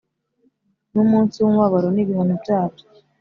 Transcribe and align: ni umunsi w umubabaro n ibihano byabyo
ni 0.91 0.99
umunsi 1.05 1.35
w 1.37 1.45
umubabaro 1.49 1.87
n 1.91 1.97
ibihano 2.03 2.35
byabyo 2.43 2.85